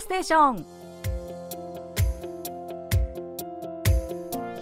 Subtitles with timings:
[0.00, 0.66] ステーション。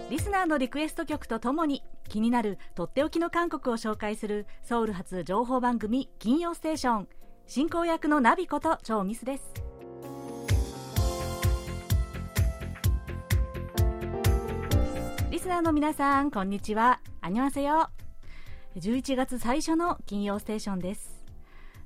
[0.09, 7.07] リスナーのリクエスト曲とともに気になるとっておきの韓国を紹介するソウル発情報番組金曜ステーション。
[7.45, 9.53] 進行役のナビこと超ミスです。
[15.31, 16.99] リスナーの皆さんこんにちは。
[17.21, 17.87] アニョンセヨ
[18.75, 21.18] 11月最初の金曜ステーションです。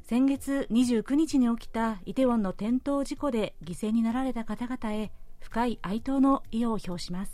[0.05, 7.31] 先月29日に起きたイテウォンの転倒事故で犠牲になられた方々へ深い哀悼の意を表します、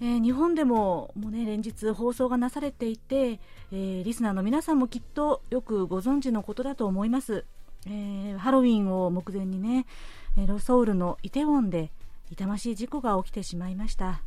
[0.00, 7.44] えー、日本でももう、ね、連日放送がなされていて、えー、リスナーの皆さんもきっとよくご存知のことだと思います、
[7.86, 9.86] えー、ハロウィンを目前にね
[10.48, 11.92] ロソウルのイテウォンで
[12.32, 14.20] 痛ましい事故が起きてしまいました。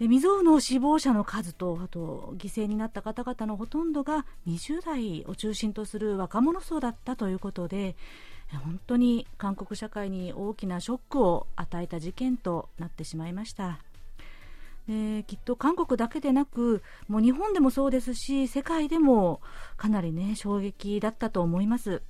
[0.00, 7.94] 未曾有の死亡者の数とあと犠牲になった方々のほとんどが20代を中心とする若者層だったということで
[8.64, 13.78] 本当に韓国社会に大きなショックを与えた事件となってしまいました。
[14.86, 19.40] きっと韓国だけでなくもう日本でもそうですし世界でも
[19.78, 22.02] かなりね衝撃だったと思います。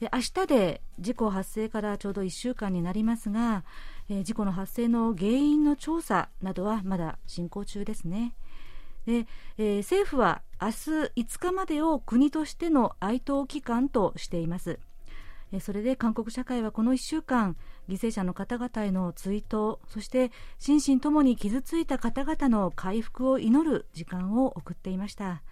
[0.00, 3.64] で明日で事故発生からちょうど1週間になりますが
[4.08, 8.34] えー、事故の発生の原因の調査などはまだ進行中ですね。
[9.06, 9.26] で
[9.58, 10.72] えー、政府は明日
[11.14, 14.78] 5日までを国としての哀悼期間としています。
[15.60, 17.56] それで韓国社会はこの1週間
[17.88, 25.42] 犠牲者の方々への追悼そして心身ともに傷ついた方々の回復を祈る時間を送っていました、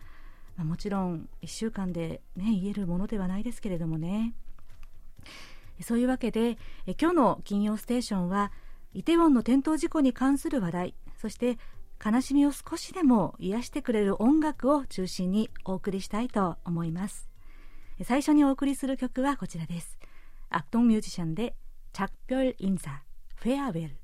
[0.57, 4.35] もちろん1週間で、ね、言えるものではないですけれどもね
[5.82, 6.58] そういうわけで
[7.00, 8.52] 今日の金曜ステーションは
[8.94, 11.58] イテウォンの転倒事故に関する話題そして
[12.04, 17.30] 悲しみを少しでも癒してくれる音楽を中心にお送りしたいと思います
[18.04, 19.98] 最初にお送りする曲はこちらです
[20.50, 21.56] アクトンミュージシャンで
[21.94, 23.02] 작별인사
[23.36, 24.01] フ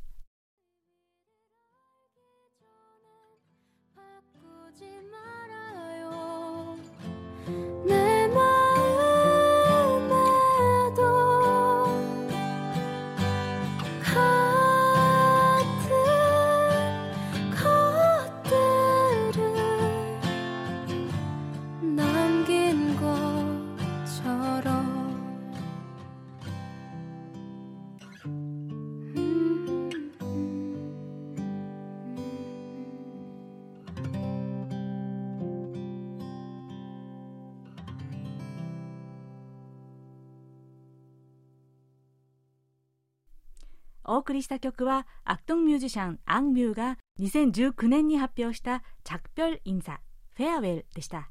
[44.18, 50.00] お送りした曲はアクトンミュージシャンアンミューが2019年に発表した「着별인사
[50.34, 51.30] フェアウェル」でした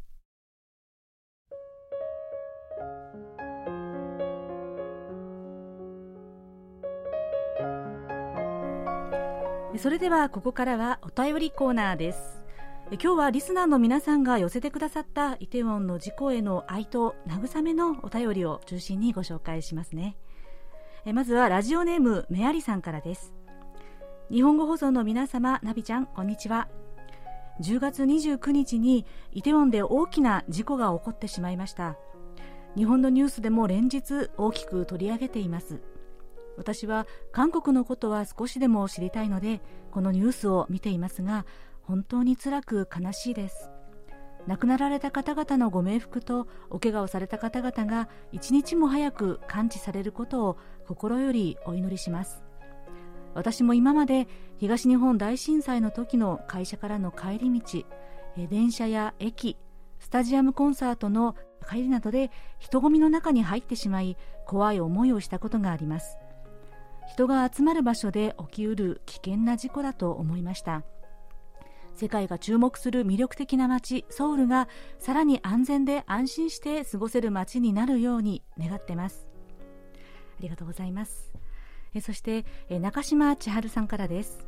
[9.79, 12.43] それではここからはお便りコーナーです
[12.93, 20.17] 今日はリスナーの皆さんが寄せてくださったイテウォンの事故への哀悼慰めのお便りを中心にご紹介しますね
[21.08, 23.34] えまずはラジオネームメアリさんからです。
[24.30, 26.68] 日本語放送の皆様ナビちゃんこんにちは。
[27.62, 31.96] 10月29日にイテウォンで大きな事故が起こってしまいました。
[32.76, 35.80] 日本のニュースでも連日大きく取り上げています。
[36.58, 41.46] 私は韓国のことは少しでも知りたいのでこのニュースを見ていますが
[41.84, 43.70] 本当に辛く悲しいです。
[44.46, 50.58] 亡くなられた方々のご冥福とお怪我をされた方々が一日も早く完治されることを
[50.88, 52.42] 心よりお祈りします。
[53.34, 54.28] 私も今まで
[54.58, 57.84] 東日本大震災の時の会社からの帰り道
[58.50, 59.58] 電車や駅
[60.00, 61.36] スタジアムコンサートの
[61.70, 66.18] 帰りなどで人混みの中に入ってしまい怖い思いをしたことがあります。
[67.08, 70.84] 人が集まる場所で起きうる危険な事故だと思いました。
[71.96, 74.68] 世界が注目する魅力的な街ソウルが
[75.00, 79.28] さらに安全で安心して過ごせる街になるように願ってます。
[80.40, 81.32] ありがとうございます。
[81.94, 84.46] えそしてえ中島千春さんからです。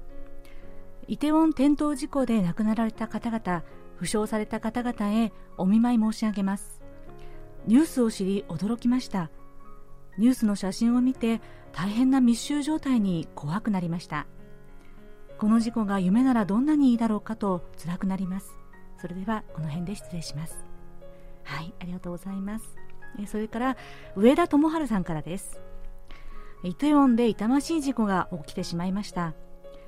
[1.07, 3.63] イテウォン転倒事故で亡くなられた方々
[3.97, 6.81] 負傷された方々へお見舞い申し上げます。
[7.65, 9.29] ニュースを知り驚きました。
[10.17, 11.41] ニュースの写真を見て
[11.71, 14.27] 大変な密集状態に怖くなりました。
[15.37, 18.57] この事故が夢ならどんなにいいだろうかと辛くなります。
[18.99, 20.65] それではこの辺で失礼します。
[21.43, 22.75] はいありがとうございます。
[23.27, 23.77] それから
[24.15, 25.61] 上田智春さんからです。
[26.63, 29.33] イテウォンで痛ましい事故が起きてしまいました。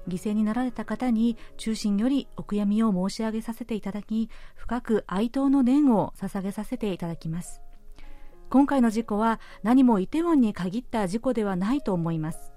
[0.07, 7.61] 犠牲になられた方に中心よりお悔やみを申し上げさせていただき深く哀悼の念を捧げさせていただきます。
[8.49, 12.51] 今回の事故は何もイテウォンに限った事故ではないと思います。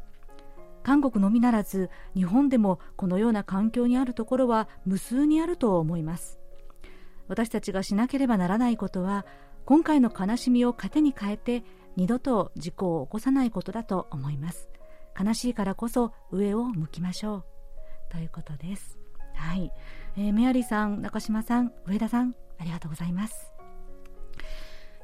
[0.83, 6.39] 韓国のみならず日本でもこのような環境にあるところは無数にあると思います。
[7.27, 9.27] 私たちがしなければならないことは
[9.65, 11.65] 今回の悲しみを糧に変えて
[11.97, 14.69] 二度と事故を起こさないことだと思います。
[15.19, 17.45] 悲しいからこそ上を向きましょう。
[18.11, 18.99] ということです。
[19.35, 19.73] はい、
[20.17, 23.53] えー、メアリーさん中島さん上田さんありがとうございます。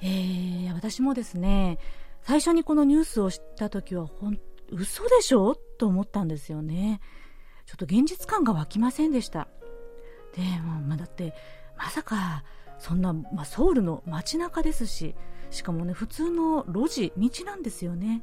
[0.03, 1.79] えー、私もですね
[2.23, 4.39] 最初にこのニュースを知った時はほん
[4.71, 5.57] 嘘でしょ？
[5.79, 7.01] と思ったんですよね。
[7.67, 9.49] ちょっと現実感が湧きませんでした。
[10.35, 10.43] で、
[10.87, 11.35] まあ、だって
[11.77, 12.45] まさか
[12.79, 15.15] そんな、まあ、ソウルの街中ですし
[15.51, 18.23] しかもね普通の路地道なんですよね。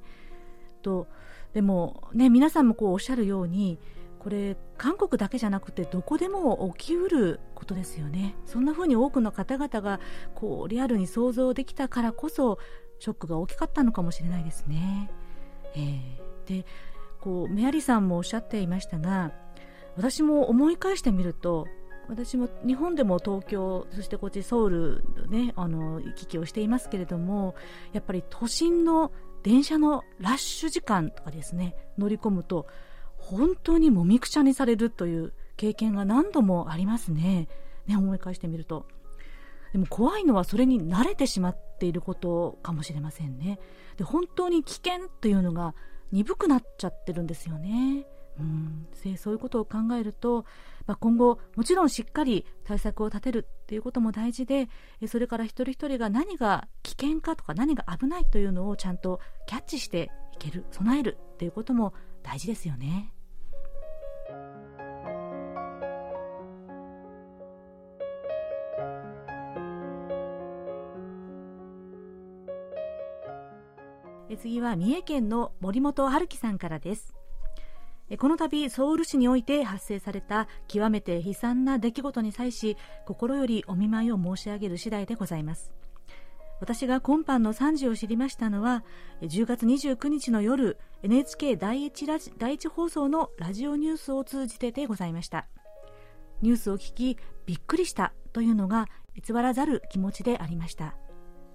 [0.81, 1.07] と
[1.53, 3.79] でもね皆さんもこうおっしゃるように
[4.19, 8.35] これ韓国だけじゃなくてどこでも起きうることですよね。
[8.45, 9.99] そんな風に多くの方々が
[10.35, 12.59] こうリアルに想像できたからこそ
[12.99, 15.11] ショックが大きかったのかもしれないですね、
[15.75, 16.65] えー、で
[17.21, 19.31] こうメアリさんもおっしゃっていましたが
[19.95, 21.67] 私も思い返してみると
[22.09, 27.55] 私も日本でも東京そしてこっちソウルねあの行き来をしていますけれども
[27.93, 29.11] やっぱり都心の
[29.43, 32.67] 電車のラッシュ時間とかですね乗り込むと
[33.17, 37.49] 本当にもみくちゃにされるという経験が何度もありますね。
[37.87, 38.85] ね思い返してみると。
[39.73, 43.59] でも怖いのはそれに慣れてしまっていることかもしれませんね。
[43.97, 45.75] で本当に危険というのが
[46.11, 48.07] 鈍くなっちゃってるんですよね。
[48.39, 48.87] うん。
[49.17, 50.45] そういうことを考えると、
[50.87, 54.69] まあ、今後もちろんしっかり対策を立てるっていうことも大事で
[55.07, 61.93] それから一人一人が何が危険かとか何が危ないというのをちゃんとキャッチしていける備えるっていうことも
[62.23, 63.13] 大事ですよね。
[74.39, 77.16] 次は三重県の森本春樹さんからです
[78.15, 85.73] この度ソウル市において発生された極めて悲惨な出来事に際し心よりお見舞いを申し上げる次第でございます。
[86.59, 88.83] 私が今般の惨事を知りましたのは
[89.21, 95.47] 10月29日の夜 NHK 第一ラジ第一放送のラジオニュースを通じてでございました。
[96.41, 100.95] ニュースを聞きびっくりしたというのが偽らざる気持ちでありました。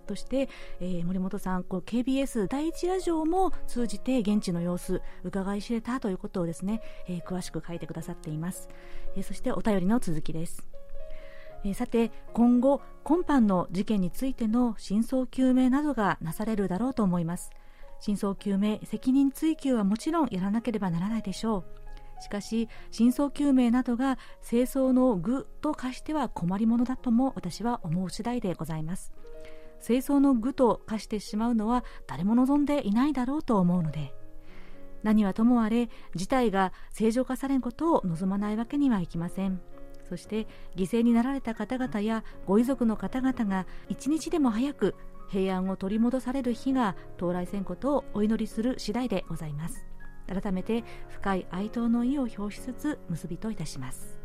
[0.03, 0.49] として、
[0.81, 8.69] えー、森本さんこう KBS 第一ラジオも通じて現地の様子伺い知れたということをですね、えー、詳しく書いてくださっています、
[9.17, 10.67] えー、そしてお便りの続きです。
[11.65, 17.51] えさて今後今般の事件についての真相究明などがなされるだろうと思います。
[18.01, 22.23] 真相究明責任追及はもちろんやらなければならないでしょう。
[22.23, 24.19] しかし真相究明などが
[24.49, 29.13] 清掃の具と化しては困りものだとも私は思う次第でございます。
[29.85, 34.15] 清掃の具と化してしまうのは誰も望んでいないだろうと思うので
[35.03, 39.61] 何はともあれ事態が正常化されんことを望まないわけにはいきません。
[40.09, 40.47] そして
[40.77, 44.95] 犠牲になられた方々やご遺族の方々が一日でも早く
[45.31, 49.87] 平安を取り戻される日が到来せんことをお祈りする次第でございます。
[50.27, 54.19] 改めて深い哀悼の意を表しつつ結びといたします。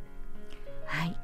[0.85, 1.15] はい。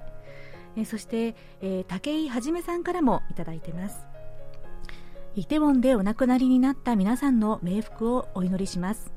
[0.75, 4.12] えそして、えー、武井はじめさんからもいただいてます。
[5.36, 9.12] イテウォンでお亡くなりになった皆さんの冥福をお祈りします。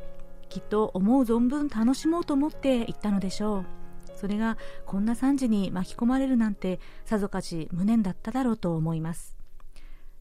[0.49, 3.67] きっと思う存分楽しもうと思って行ったのでしょう。
[4.15, 4.57] それが
[4.87, 9.37] こんな惨事に巻き込まれるなんてさぞかし無念だっただろうと思います。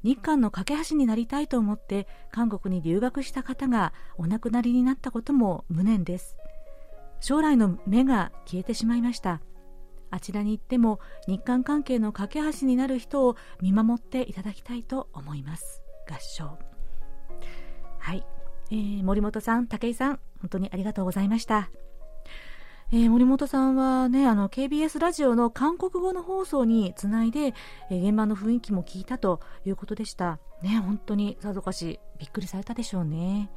[0.03, 6.35] 日韓の架け橋になりたいと思って韓国に留学した方がお亡くなりになったことも無念です。
[7.21, 9.39] 将来の目が消えてしまいました。
[10.11, 15.84] あちらに行っても日韓関係の架け橋になる人を見守っていただきたいと思います。
[16.09, 16.57] 合唱
[17.99, 18.25] はい、
[18.71, 21.69] えー、森本さん武井さん本当にありがとうございました
[22.91, 27.55] えー、森本さんはね、あの、KBS ラジオの韓国語の放送につないで、
[27.89, 30.39] えー、現場の雰囲気も聞いたということでした。
[30.61, 33.49] ね、本当にさぞかしびっくりされたでしょうね。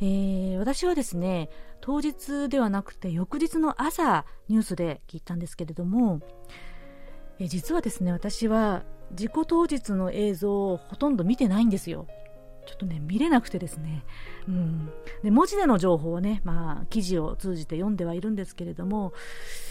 [0.00, 6.20] えー、私はですね、当日ではなくて翌日の朝、ニュースで聞いたんですけれども、
[7.40, 8.84] え実はですね、私は
[9.14, 12.06] 事故当日の映像をほとんど見てないんですよ。
[12.64, 14.04] ちょっとね、見れなくてですね、
[14.46, 14.88] うん、
[15.24, 19.12] で文字での情報をね、まあ、記事を通じて読んではいるんですけれども、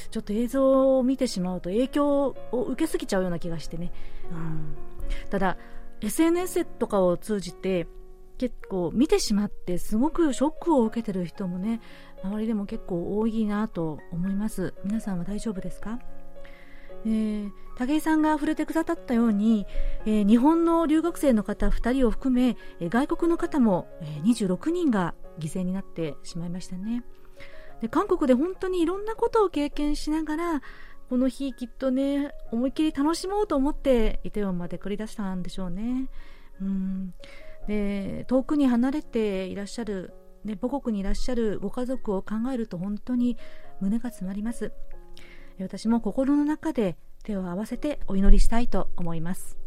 [0.09, 3.93] ちょっと映像を見てしまうと影響を受けすぎちゃうような気がしてね、
[4.29, 4.75] うん、
[5.29, 5.57] ただ、
[6.01, 7.87] SNS とかを通じて、
[8.37, 11.79] 結構見てしまってすごくショックを受けてる人もね
[12.23, 14.73] 周りでも結構多いなと思います。
[14.83, 15.99] 皆さんは大丈夫ですか？
[17.05, 19.65] えー、武井さんが触れてくださったように、
[20.05, 27.03] えー、日本の留学生の方2人を含め、えー、外国の方も、えー、26人が犠牲になってしまいましたね。
[27.81, 30.61] で韓国で本当にいろんなことを経験しながら
[31.09, 36.07] この日きっとね思いっきり楽しもうと思ってイテウォンまで繰り出したんでしょうね。
[36.61, 37.13] うん。
[37.67, 40.13] で遠くに離れていらっしゃる、
[40.45, 43.37] ね、母国にいらっしゃるご家族を考えると本当に
[43.81, 44.71] 胸が詰まります。
[45.59, 49.57] 私も心の中で手を合わせてお祈りしたいと思います。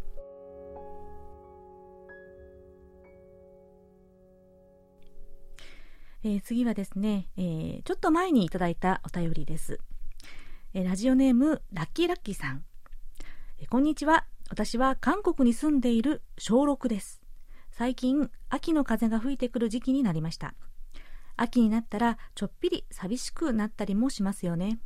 [6.23, 9.79] えー、次はですね、えー、ちょっと前にいただいたお便りです。
[10.73, 12.63] えー、ラジオネームラッキーラッキーさん、
[13.59, 14.25] えこんにちは。
[14.49, 17.21] 私は韓国に住んでいる小6です。
[17.71, 20.55] 最近、秋の風が吹いてくる時期になりました。
[21.37, 24.79] 秋になったらちょっぴり寂しくなったりもしますよね。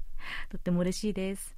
[0.50, 1.56] とっても嬉しいです。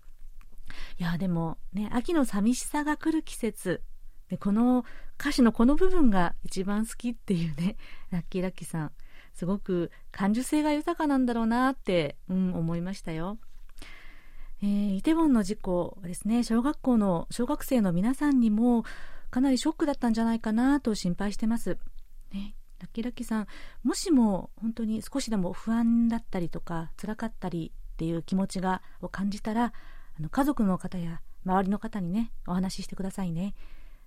[0.98, 3.82] いや、でもね、秋の寂しさが来る季節。
[4.30, 4.86] で、この
[5.20, 7.76] 歌詞のこの部分が一番好きっていうね、
[8.10, 8.92] ラッキーラッキーさん。
[9.34, 13.38] すごく感受性が豊かなんだろうなって、うん、思いましたよ。
[14.62, 18.84] えー、イテウォンの事故ですね、小学校の小学生の皆さんにも
[19.34, 21.76] かなりショックだったんじゃないかなと心配してます。
[22.32, 23.46] ね、ラッキーラッキーさん、
[23.82, 29.72] もしも本当に少しでも不安だったりとか、辛かったりっていう気持ちがを感じたら、
[30.16, 33.56] あの家族の方や周りの方にね、お話ししてくださいね。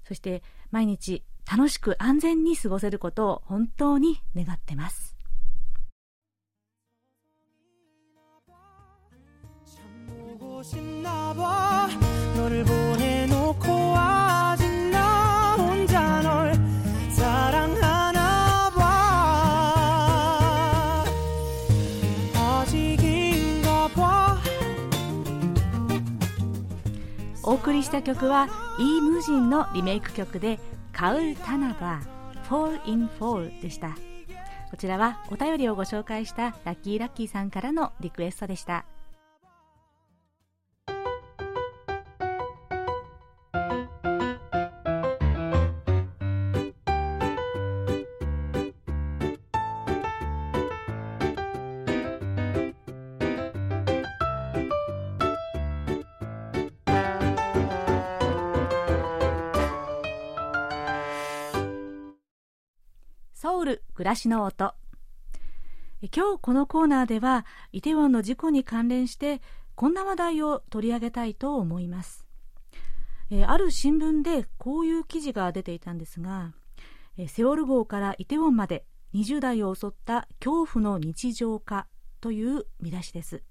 [0.06, 5.18] そして毎日楽しく安全に過ごせることを本当に願ってます。
[27.48, 30.60] お送りした曲はイー・ムジンのリメイク曲で
[30.92, 33.96] 「カウル・タナバー Fall in Fall」でした。
[34.70, 38.84] こちらはお便りをご紹介したラッキーラッキーさんからのリクエストでした。
[63.48, 64.74] ソウル暮らしの音。
[66.14, 69.42] 今日このコーナーではイテウォンの事故に関連して
[69.74, 72.26] こんな話題を取り上げたいと思います。
[73.32, 76.56] えある新聞でこういう記事が出ていたんですが
[77.18, 81.88] えセオル号からイテウォンまで20代を襲った恐怖の日常化
[82.20, 83.44] という見出しです。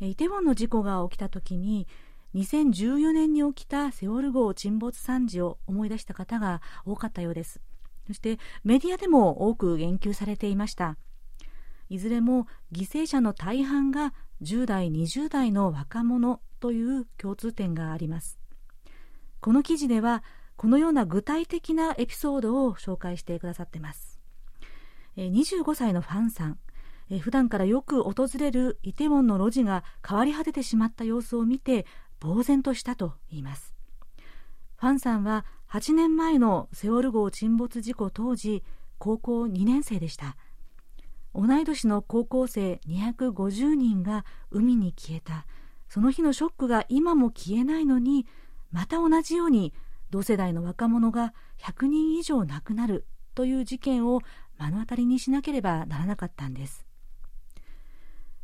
[0.00, 1.88] えイテウォンの事故が起きた時に
[2.34, 7.62] 2014年に起きたセオル号沈没惨事を思い出した方が多かったようです。
[8.06, 10.96] そしてメディアでも多く言及されていました。
[11.88, 18.38] いずれも犠牲者の大半が10代20代の若者という共通点があります。
[19.40, 20.22] この記事では
[20.56, 24.18] このような具体的なエピソードを紹介してくださっています。
[25.16, 26.58] 25歳のファンさん。
[27.20, 31.86] 普段からよく訪れるイテウォンの路地が変わり果ててしまった様子を見て
[32.20, 33.74] 呆然としたと言います。
[34.76, 38.62] ファンさんは8年前のセオル号沈没事故当時
[38.98, 40.36] 高校2年生でした。
[41.34, 45.46] 同い年の高校生250人が海に消えた。
[45.88, 48.26] その日のショックが今も消えないのに
[48.70, 49.72] また同じように
[50.10, 54.20] 同世代の若者が100人以上亡くなるという事件を
[54.58, 56.86] 目の当たりにしなければならなかったんです。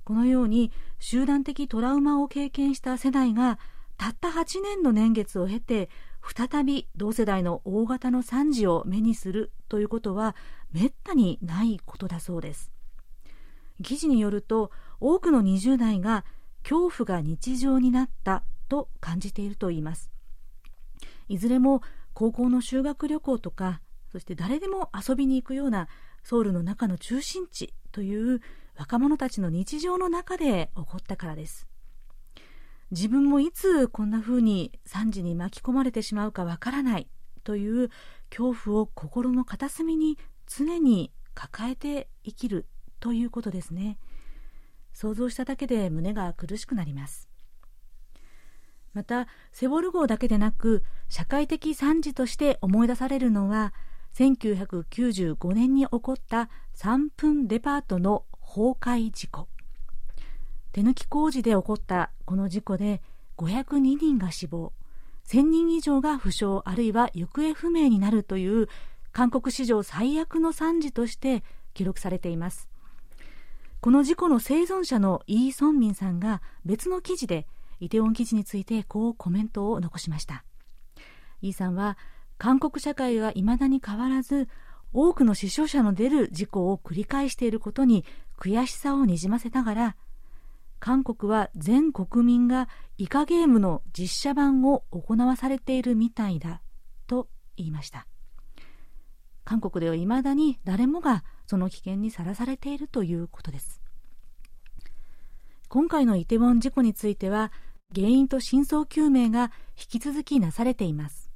[0.04, 3.58] このように集団的トラウマを経験した世代が
[3.96, 5.88] たった8年の年月を経て
[6.22, 10.36] 再び同世代の大型の惨事を目にするということは
[10.72, 12.70] めったにないことだそうです。
[13.82, 16.24] 記事によると多くの20代が
[16.62, 20.10] 恐怖が日常になったと感じているといいます。
[21.28, 21.82] いずれも
[22.14, 25.88] 高校の修学旅行とかそして誰でも遊びに行くような
[26.22, 28.40] ソウルの中の中心地という
[28.76, 31.66] 若者たちの日常の中で起こったからです。
[32.92, 37.08] 自分もいつこんな風に惨事に巻き込まれてしまうかわからない
[37.42, 37.88] という
[38.28, 42.66] 恐怖を心の片隅に常に抱えて生きる
[43.00, 43.98] ということですね。
[44.92, 47.30] 想像しただけで胸が苦しくなります。
[48.92, 53.72] またセウォル号だけでなく社会的惨事として思い出されるのは
[54.16, 59.48] 1995年に起こった3分デパートの崩壊事故。
[60.72, 63.02] 手抜き工事で起こったこの事故で
[63.38, 64.72] 502人が死亡
[65.28, 68.68] 1000人以上が負傷あるいは行方不明になるという
[69.12, 72.68] 韓国史上最悪の惨事として記録されています。
[73.80, 77.46] この事故の生存者のイ・ー・ソンミンさんが別の記事で
[77.80, 80.44] イテウォン記事についてこうコメントを残しました。
[81.40, 81.98] イーさんは
[82.38, 84.48] 韓国社会が未だに変わらず
[84.92, 88.04] 多くの死傷者の出る事故を繰り返していることに
[88.38, 89.96] 悔しさをにじませながら
[90.84, 96.60] 韓国は全国民がイカゲームの実写版を行わされているみたいだ
[97.06, 98.08] と言いました。
[99.44, 103.80] 韓国では未だに誰もがその危険にさらされているということです。
[105.68, 107.52] 今回のイテウォン事故については
[107.94, 111.30] 原因と真相究明が引き続きなされています。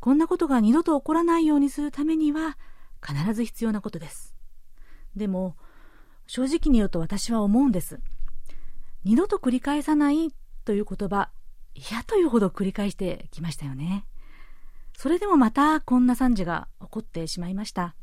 [0.00, 2.56] こんなことが二度と起こらないようにするためには
[3.06, 4.34] 必ず必要なことです。
[5.14, 5.56] でも
[6.26, 8.00] 正直に言うと私は思うんです。
[9.04, 10.30] 二度と繰り返さない
[10.64, 11.30] という言葉
[11.74, 14.06] 嫌というほど繰り返してきましたよね。
[14.96, 17.94] それでもまたこんな惨事が起こってしまいました。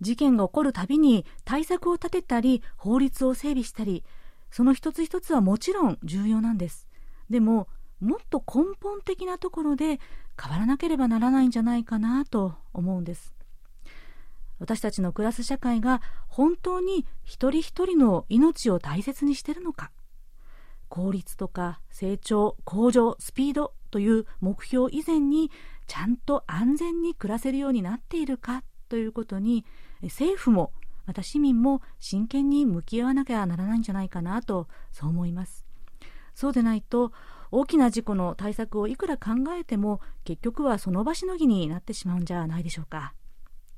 [0.00, 4.02] 事件が起こるたびに対策を立てたり法律を整備したり
[4.50, 6.88] その一つ一つはもちろん重要なんです。
[7.28, 7.68] でも
[8.00, 10.00] もっと根本的なところで
[10.40, 13.34] 変わらなければならないんじゃないかなと思うんです。
[14.60, 19.90] 私たちの暮らす社会が本当に一人一人の命を大切にしているのか。
[20.88, 25.50] 効率とか成長向上スピードという目標以前に
[25.86, 29.64] ちゃんと安全に暮らせるようになっているかということに
[30.02, 30.72] 政府も
[31.06, 35.64] また市民も真剣に向き合わなきゃならないんじゃないかなとそう思います。
[36.34, 37.12] そうでないと
[37.50, 43.14] 大きな事故の対策をいくら考えても結局はその場しのぎになってしまうんじゃないでしょうか。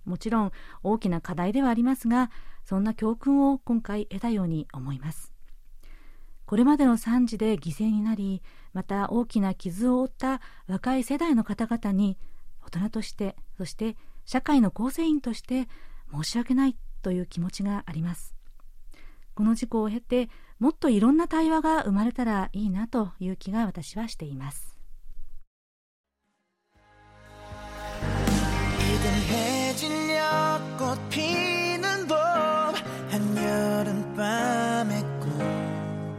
[0.05, 2.31] もちろん大きな課題ではありますが
[2.65, 5.33] そんな教訓を今回得たように思います。
[6.45, 8.43] これまでの惨事で犠牲になり
[8.75, 12.19] また大きな傷を負った若い世代の方々に
[12.67, 15.69] 大人としてそして社会の構成員として
[16.12, 18.35] 申し訳ないという気持ちがあります。
[19.35, 24.72] この事故を経てもっといろんな対話が生まれたらいいなという気が私はしています。
[30.91, 32.17] 꽃 피는 봄
[33.10, 35.32] 한여름밤의 꿈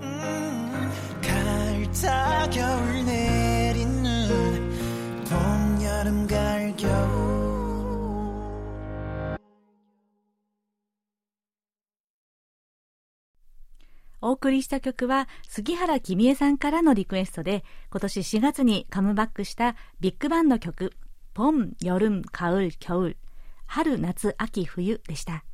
[0.03, 0.91] 음,
[1.23, 7.39] 갈타 겨울 내린 눈봄 여름 가을 겨울
[14.21, 20.93] お送りした曲は杉原君江さんからのリクエストで今年4月にカムバックしたビッグバンの曲「
[21.35, 23.17] ポン、ヨルン、カウル、キョウル」
[23.66, 25.46] 春夏秋冬でした。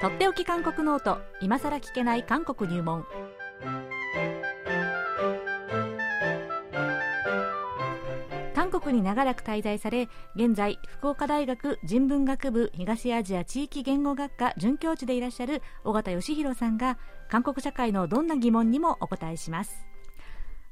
[0.00, 3.06] とっておき韓国ノート今さら聞けない韓国入門。
[8.80, 19.86] 国に長らく滞在され現在福岡大学人文学部東アジア地域言語学科准教授でいらっしゃる尾形義弘さんが韓国社会のどんな疑問にもお答えします。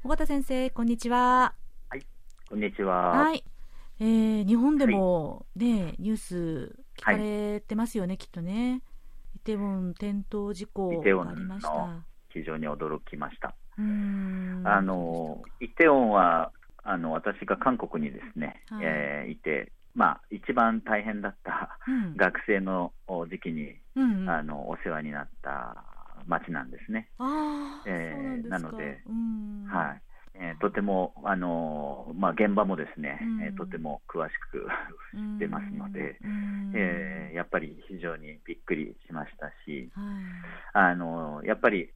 [0.03, 1.53] 尾形先生こんにちは。
[1.89, 2.05] はい
[2.49, 3.11] こんにちは。
[3.11, 3.43] はい、
[4.01, 8.81] えー、日本でもね、はい、ニュース聞かれてますよね、はい、きっとね。
[9.35, 12.05] イテウォン転倒事故がありました。
[12.29, 13.55] 非常に驚きました。
[13.77, 16.51] あのイテウォンは
[16.83, 21.77] あの私が韓国にですね、はい、えー、いて、まあ、一番大変だった
[22.17, 25.83] 学生の時期に、うん、あのお世話になった
[26.27, 27.09] 町なんですね。
[27.85, 29.01] えー、なので、
[29.67, 30.01] はい。
[30.35, 34.67] えー、とても、あのまあ、現場もですね、うん、えー、とても詳しく
[35.15, 39.91] 知ってますので、うん、えー、やっぱり非常にびっくりしましたし、
[40.73, 41.91] はい、あのやっぱり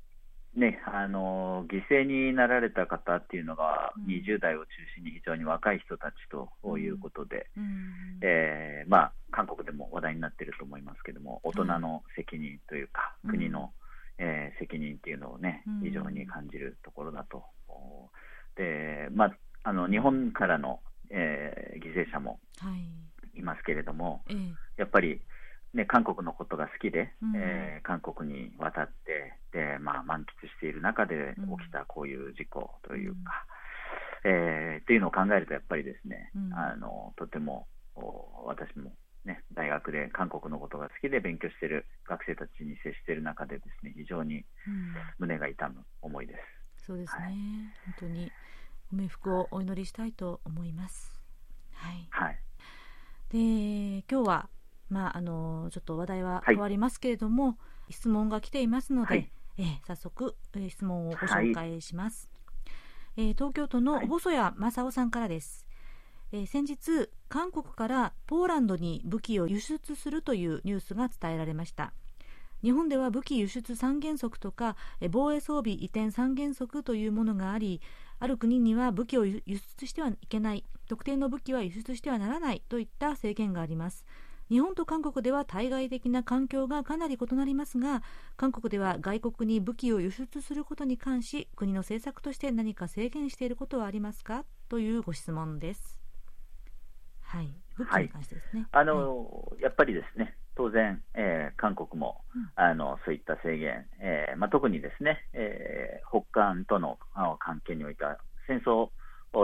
[0.58, 13.72] ね、あの犠牲になられた方っていうのが、20代を中心に非常に若い人たちということで、うん、えー、まあ、韓国でも話題になっていると思いますけれども、大人の責任というか、うん、国の
[14.20, 17.43] えー、責任っていうのをね、非常に感じるところだと。
[18.56, 22.39] で、まあ、あの日本からの、えー、犠牲者も
[23.36, 23.41] い。
[23.41, 24.38] ますけれども、はい、
[24.78, 25.22] やっぱり、
[25.77, 33.45] ね、韓国のことが好きで、うん、えー、韓国に渡ってで、まあ、満喫している中で起きたこういう事故というか、
[34.25, 37.67] うん、えー、っていうのを考えると、やっぱりですね、うん、あのとても
[38.45, 38.91] 私も、
[39.23, 44.45] ね、大学で韓国のことが好きで勉強している学生たちに接している中でですね非常に
[45.19, 46.33] 胸が痛む思いで
[46.79, 46.85] す。
[46.87, 48.31] そうですね、はい、本当に
[48.91, 51.21] ご冥福をお祈りしたいと思います。
[51.73, 52.07] はい。
[52.09, 52.39] はい、
[53.29, 54.49] で今日は
[54.89, 57.56] まああのちょっと話題は変わりますけれども、は
[57.89, 62.30] い、質問が来ていますので、はい、えー、早速、えー、質問をご紹介します。
[63.15, 65.65] はい、えー、東京都の細谷正夫さんからです。
[66.32, 71.93] えー、先日韓国からポーランドに武器を輸出するというニュースが伝えられました。
[72.63, 74.76] 日本では武器輸出三原則とか
[75.12, 77.82] 防衛装備移転三原則というものがあり
[78.19, 84.06] ある国には武器を輸出してはいけない特定の武器は輸出してはならないといった制限があります
[84.49, 88.01] 日本と韓国では対外的な環境がかなり異なりますが
[88.36, 94.45] 韓国では外国に武器を輸出することに関し国の政策として何か制限していることはありますか？
[94.69, 95.99] というご質問です。
[97.21, 97.49] はい。
[97.77, 106.97] 武器に関してですね、はい、あの、はい、やっぱりですね当然、えー、韓国も、うん、あのそういった制限、えーまあ、特にですね、えー、北韓との
[107.39, 108.89] 関係においては戦争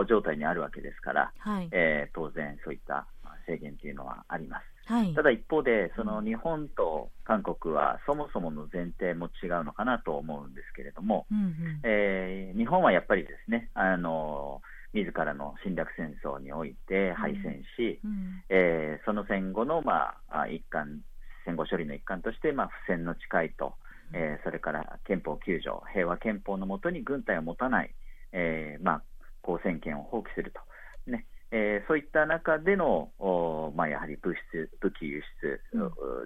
[0.08, 3.06] 状態にあるわけですから、はい、えー、当然そういった
[3.46, 4.64] 制限というのはあります。
[4.86, 14.60] はい、ただ一方で、その日本と韓国はそもそもの前提も違うのかなと思うんですけれども、うんうん、えー、日本はやっぱりですね、あの
[14.94, 18.10] 自らの侵略戦争において敗戦し、うん。
[18.10, 21.00] うん、えー、その戦後の、まあ、一環、
[21.44, 23.74] 戦後処理の一環として、まあ、不戦の誓いと、
[24.12, 27.94] えー、それから憲法9条、平和憲法のもとに軍隊を持たない、
[28.32, 29.02] えーまあ、
[29.42, 30.60] 公選権を放棄すると、
[31.10, 33.12] ねえー、そういった中での、
[33.76, 35.60] まあ、やはり物質武器輸出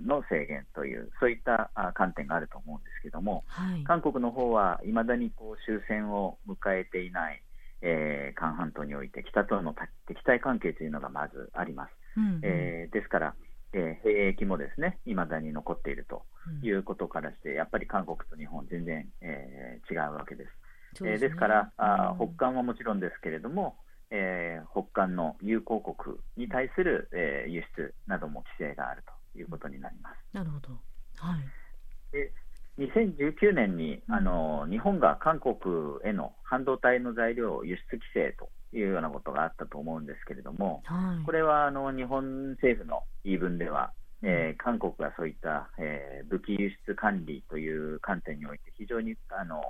[0.06, 7.42] の制限という、うん、そういった観点があると思うんですけども、はい、韓国の方はいまだにこう終戦を迎えていない。
[7.80, 9.72] えー、韓半島において北との
[10.08, 11.92] 敵対関係というのがまずあります。
[12.16, 13.34] うんうん、えー、ですから、
[13.72, 16.24] えー、兵役もですね未だに残っていると
[16.66, 20.50] いうことからして、うん、やっぱり韓国と日本、全然、えー、違うわけです。
[20.94, 23.76] ですね、えー、ですから、あ北韓はもちろんですけれども、
[24.10, 29.02] えー、北韓の友好国に対する、えー、輸出なども規制がある
[29.34, 30.16] ということになります。
[30.32, 30.68] なるほど、
[31.16, 32.32] はい、で
[32.78, 35.56] 2019年に、あの日本が韓国
[36.04, 43.92] への半導体の材料輸出規制というようなことがあったと思うんですけれども、はい、これはあの日本政府の言い分では、
[44.22, 49.60] えー、韓国がそういった、えー、武器輸出管理という観点において非常にあの、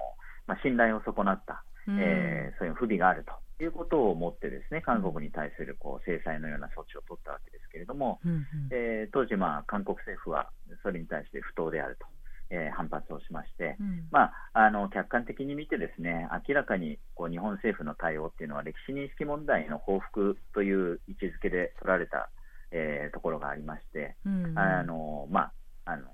[0.46, 3.33] まあ、信頼を損なった、うん、えー、そういう不備があると
[3.64, 10.51] いうことを思ってですね韓国に対するこう制裁のような措置を取ったわけですけれども、うんうん、えー、当時、まあ、韓国政府は
[10.83, 12.07] それに対して不当であると。
[12.51, 22.31] えー、反発をしまして、うん、まあ、あの客観的に見て、ですね明らかにこう日本政府の対応っていうのは歴史認識問題の報復という位置づけで取られた、
[22.71, 25.53] えー、ところがありまして、うん、あのま
[25.85, 26.09] あ、あの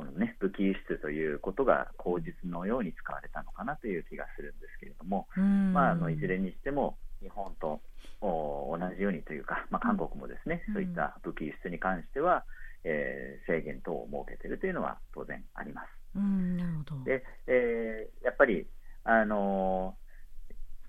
[0.00, 7.82] このね、武器輸出ということが口実のように使われたのかなという気がするんですけれども、うん、まあ、あのいずれにしても日本と
[8.22, 12.44] 同じようにというか、まあ、韓国もですね、そういった武器輸出に関しては、
[12.84, 15.88] えー、制限等を設けているというのは当然あります。
[16.16, 17.04] うんなるほど。
[17.04, 18.66] でえー、やっぱり、
[19.04, 19.99] あのー、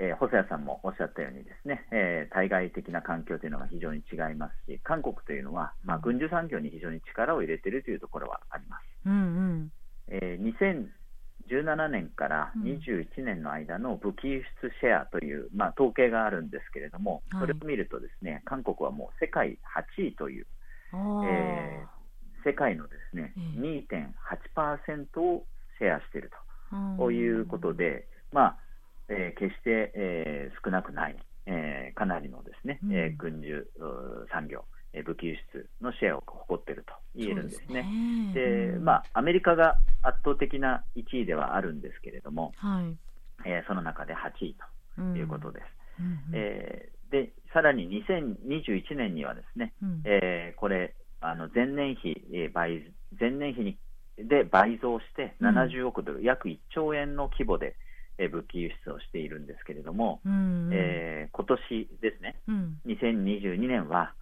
[0.01, 8.83] えー、細谷さんもおっしゃったようにですね、えー、対外的な環境というのが非常に違いますし韓国というのは、まあ、軍需産業に非常に力を入れているというところはあります。
[9.05, 9.71] うんうん。
[10.07, 10.89] えー、
[11.49, 19.59] 2017年から21年の間の武器輸出シェアという、まあ、統計があるんですけれども、それを見るとですね、韓国はもう世界
[19.97, 20.47] 8位という
[20.93, 25.45] えー、世界のですね、2.8%を
[25.77, 26.31] シェアしている
[26.97, 28.57] ということで、まあ
[29.11, 33.65] えー、決して、えー、少なくない、えー、かなりのですね、うん、えー、軍需
[34.31, 37.85] 産業、えー、武器輸出のシェアを誇っていると言えるんですね。
[38.33, 42.95] で、ね、まあ、アメリカが圧倒的な1位ではあるんですけれども、はい、
[43.45, 44.55] えー、その中で8位
[44.95, 45.65] ということです。
[45.99, 53.77] うん、えーで、さらに2021年にはですね、うん、えー、これ、あの前年比、えー、倍前年比に
[54.17, 57.75] で倍増して70億ドル、うん、約1兆円の規模で、
[58.17, 64.13] えー、武器輸出をしているんですけれども、うんうん、えー、今年ですね、うん、2022年は、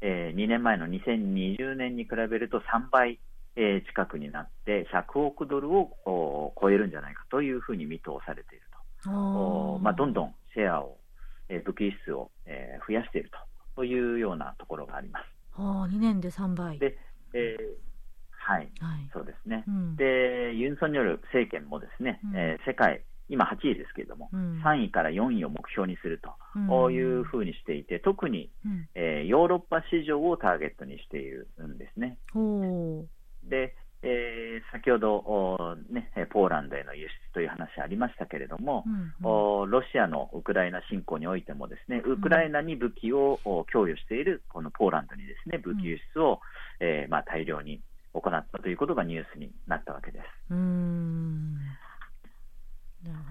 [0.00, 3.18] えー、2年前の2020年に比べると3倍、
[3.56, 8.64] えー、近くになって100億ドルを超えるんじゃないかというふうに見通されている
[9.04, 10.98] と、おまあ、どんどんシェアを、
[11.48, 13.30] えー、武器輸出を、えー、増やしている
[13.74, 15.24] というようなところがあります。
[15.60, 16.78] はあ、2年で3倍。
[16.78, 16.96] で、
[17.32, 17.88] えー
[18.48, 26.20] はい、はい、そうですね、うん、でユン・ソンニョル政権もですね、うん、えー、世界今8位ですけれども、うん、3位から4位を目標にする
[26.70, 32.18] というふうにしていて、特に、うん、えー、ヨーロッパ市場をターゲットにしているんですね。
[33.44, 43.40] で、えー、先ほど、ね、ポーランドへの輸出という話ありましたけれども、うんうん、ロシアのウクライナ侵攻においてもですねウクライナに武器を
[43.72, 46.40] 供与しているこのポーランドにですね武器輸出を、
[46.80, 47.80] うん、えー、まあ、大量に
[48.14, 50.24] 行ったということがニュースになったわけです。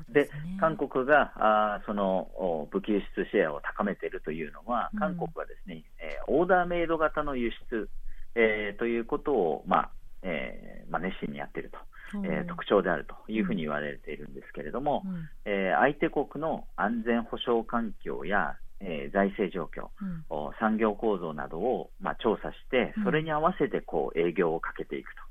[0.10, 7.90] で、ね、韓国があその武器輸出シェアを高めているというのは、韓国はですね、えー、オーダーメイド型の輸出、
[8.36, 9.90] えー、ということを、まあ
[10.24, 11.78] えーまあ、熱心にやっていると、
[12.24, 25.22] えー、特徴であるというふうに言われているんですけれども、うん、えー、相手国の安全保障環境や、えー、財政状況、うん、産業構造などを、まあ、調査して、それに合わせてこう営業をかけていくと。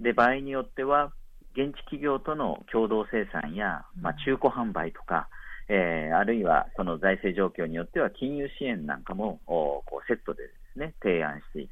[0.00, 1.12] で場合によっては
[1.56, 5.28] 現地企業との共同生産や、まあ、中古販売とか、
[5.68, 11.70] えー、あるいはその財政状況によっては金融支援なんかもこうセットでですね提案していく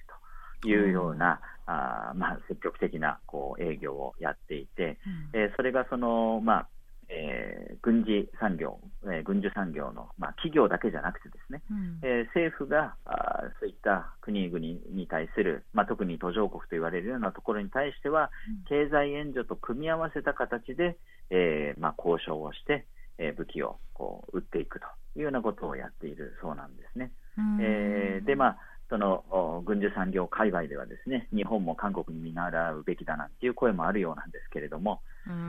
[0.62, 4.98] というような、あまあ、積極的なこう営業をやっていて、
[5.34, 6.68] うん、えー、それがその、まあ
[7.14, 20.96] えー、軍事産業、えー、軍需産業の、まあ、企業だけじゃなくてですね、うん、えー、政府があそういった国々に対する、まあ、特に途上国と言われるようなところに対しては、うん、経済援助と組み合わせた形で、
[21.30, 22.86] えーまあ、交渉をして、
[23.18, 27.12] えー、武器をこう売っていくというようなことをやっているそうなんですね。
[27.60, 28.58] えー、でまあ
[28.92, 35.00] その軍需産業界隈ではですね日本も韓国に見習うべきだなんていう声もあるようなんですけれども、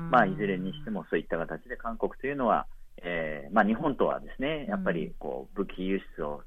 [0.10, 2.68] まあ、いずれにしてもそういった形で韓国というのは、
[3.04, 6.42] えーまあ、日本とはですねやっぱりこう武器輸出を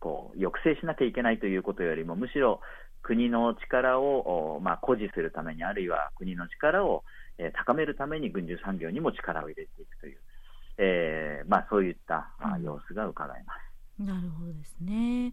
[0.00, 2.60] こう抑制しなきゃいけないということよりもむしろ
[3.02, 7.04] 国の力を、まあ、誇示するためにあるいは国の力を、
[7.38, 10.18] えー、高めるために軍需産業にも力を入れていくという、
[10.78, 13.70] えーまあ、そういった、うん、様子が伺えます。
[14.02, 15.32] なるほどですね。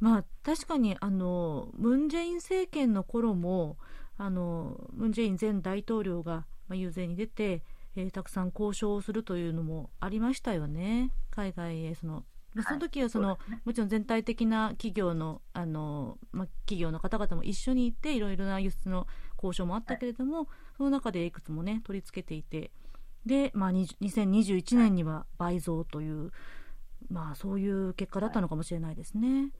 [0.00, 3.76] まあ、確かにあのムン・ジェイン政権の頃も
[4.18, 7.62] あのムン・ジェイン前大統領が、まあ、遊説に出て、
[7.96, 12.24] えー、たくさん交渉をするというのもありましたよね、海外へその
[12.66, 22.70] その時はその、はいね、もちろん全体的な企業のあの、まあ、企業の方々も一緒にいていろいろな輸出の交渉もあったけれども、はい、その中でいくつもね取り付けていて
[23.24, 26.32] で、まあ、2021年には倍増という、はい、
[27.08, 29.50] まあ、そういう結果だったのかもしれないですね。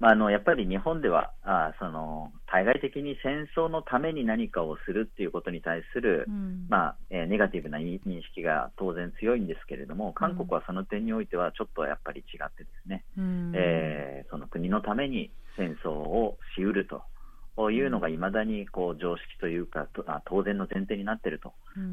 [0.00, 19.86] まあ、あのやっぱり日本ではあその対外的に戦争のために何かをするっていうことに対する、うん、まあえー、ネガティブな認識が当然強いんですけれども韓国はその点においてはちょっとやっぱり違ってですね、うん、えー、その国のために戦争をしうるというのがいまだにこう常識というか
[20.26, 21.52] 当然の前提になっていると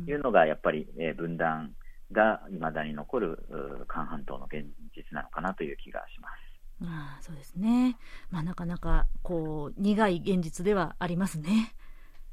[0.10, 1.74] いうのがやっぱり、えー、分断
[2.12, 6.41] がいまだに残る韓半島の現実なのかなという気がします。
[6.84, 7.98] あそうですね、
[8.30, 11.76] まあ、なかなかこう苦い現実ではありますね。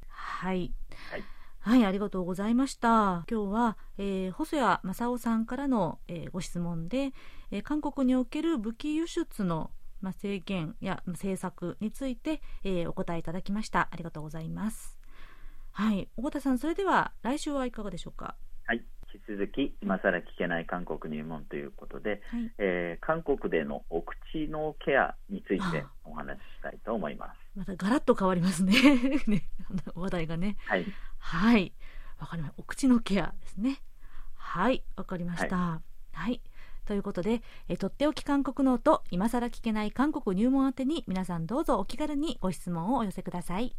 [0.09, 0.73] はい、
[1.11, 1.25] はい
[1.61, 3.25] はい、ありがとうございました。
[3.31, 7.13] 今日は、えー、細谷正夫さんからの、えー、ご質問で、
[7.51, 13.89] えー、韓国における武器輸出の、まあ、制限や政策について、えー、お答えいただきました。
[13.91, 14.97] ありがとうございます。
[15.73, 18.37] はい、小田さん、それでは来週はいかがでしょうか？
[18.65, 18.83] はい。
[19.13, 27.39] 引き続き、今更聞けない韓国入門ということで、はい、えー、韓国でのお口のケアについてお話ししたいと思います。
[27.57, 28.73] またガラッと変わりますね
[29.27, 29.45] ね
[29.95, 30.57] 話題がね。
[30.67, 30.85] はい。
[31.19, 31.73] はい。
[32.19, 32.63] わかりました。
[32.63, 33.81] お口のケアですね。
[34.35, 35.57] はい、わかりました。
[35.57, 35.81] は
[36.13, 36.41] い、はい
[36.89, 43.77] ということで、えとっておき韓国ノート、今更聞けない韓国入門宛てに皆さんどうぞお気軽にご質問をお寄せください。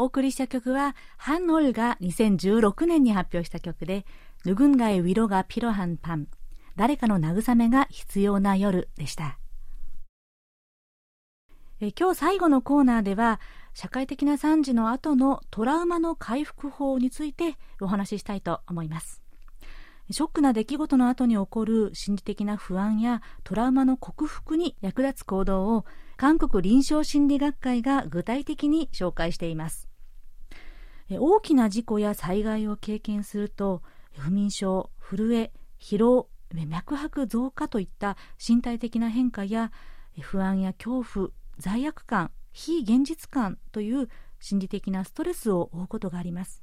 [0.00, 4.06] お送りした曲は、ハン・オルが2016年に発表した曲で、
[4.46, 6.26] ぬぐんがえウィロがピロハンパン、
[6.74, 9.38] 誰かの慰めが必要な夜でした。
[11.82, 13.40] え今日最後のコーナーでは、
[13.74, 19.20] 社会的な惨事の後のトラウマの回復法についてお話ししたいと思います。
[20.10, 25.84] ショックな出来事の後に起こる心理的な不安やトラウマの克服に役立つ行動を
[26.16, 29.89] 韓国臨床心理学会が具体的に紹介しています。
[31.18, 33.82] 大きな事故や災害を経験すると
[34.16, 39.72] 不眠症震え疲労脈拍増加といった身体的な変化や
[40.20, 44.08] 不安や恐怖罪悪感非現実感という
[44.40, 46.62] 心理的なストレスを負うことがあります。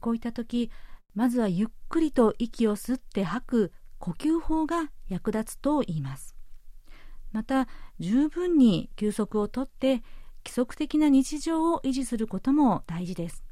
[0.00, 0.70] こういった時
[1.14, 6.34] まずはゆっくりと息を吸って吐く呼吸法が役立つと言います。
[7.32, 7.68] また
[7.98, 10.02] 十分に休息をとって
[10.44, 13.42] 規則的な日常を維持することも大事です。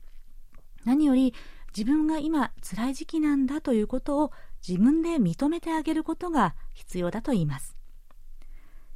[0.85, 1.35] 何より
[1.77, 4.33] 自分が今辛い時期なんだということを
[4.67, 7.77] 自分で認めてあげることが必要だと言います。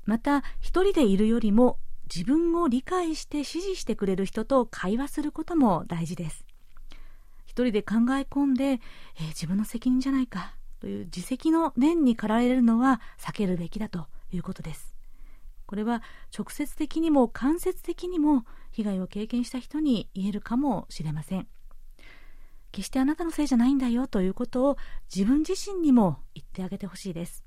[0.04, 1.78] また一人でいるよりも
[2.14, 6.44] 自分を理解して支持してくれる人と会話することも大事です。
[7.46, 14.95] 一人で考え込んで、えー、自分の責任じゃないかという自責の念に駆られるのは避けるべきだということです。
[15.66, 16.02] これは
[16.36, 21.48] 直接的にも間接的にも被害を経験した人に言えるかもしれません。
[22.72, 24.76] 決してあなたのせいじゃないんだよということを
[25.14, 27.44] 自分自身にも言ってあげてほしいです。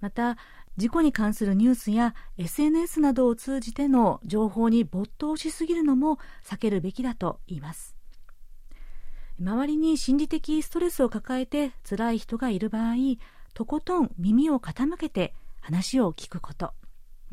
[0.00, 0.36] また
[0.76, 7.94] 事故に関するニュースや SNS などを通じての情報に没頭しすぎるのも避けるべきだと言います。
[9.40, 12.94] 周りに心理的ストレスを抱えて辛い人がいる場合
[13.52, 16.74] とことん耳を傾けて話を聞くこと。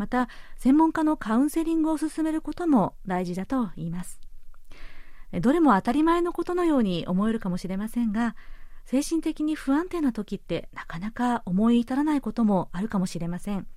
[0.01, 4.19] また専門家のカウンセリングを進めることも大事だと言います。
[5.31, 8.35] どれも当たり前のことのように思えるかもしれませんが
[8.85, 13.67] 精神的に不安定な時ってなかなか思い至らないこともあるかもしれません。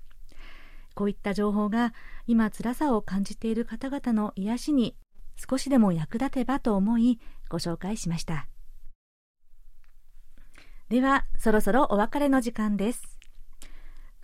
[0.94, 1.92] こういった情報が
[2.26, 4.96] 今辛さを感じている方々の癒しに
[5.36, 8.48] 少しでも役立てばと思いご紹介しました。
[10.88, 13.18] ではそろそろお別れの時間です。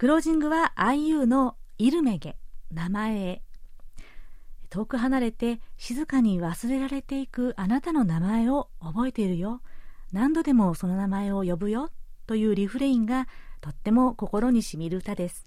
[0.01, 2.37] クロージングは IU のイルメゲ
[2.71, 3.43] 名前へ
[4.69, 9.63] 遠く離れて静かに忘れられていくあなたの名前を覚えているよ
[10.13, 11.91] 何度でもその名前を呼ぶよ
[12.27, 13.29] というリフレインが
[13.63, 15.47] とっても心にしみる歌です。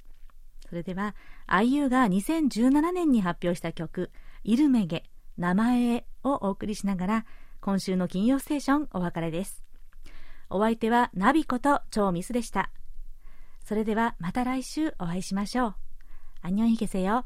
[0.68, 1.16] それでは
[1.48, 4.10] IU が2017年に発表した曲
[4.44, 5.04] 「イルメゲ
[5.38, 7.26] 名前へ」をお送りしながら
[7.62, 9.64] 今週の金曜ステーションお別れです。
[10.50, 12.72] お相手はナビこと超ミスでした。
[13.64, 15.83] それではまた来週お会いしましょう。
[16.46, 17.26] アンニョンヒゲセよ。